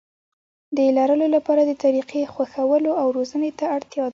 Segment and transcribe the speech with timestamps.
[0.77, 4.09] د لرلو لپاره د طريقې خوښولو او روزنې ته اړتيا ده.